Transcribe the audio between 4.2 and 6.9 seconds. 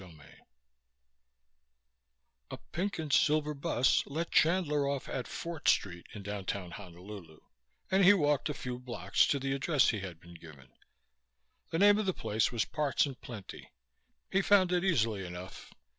Chandler off at Fort Street in downtown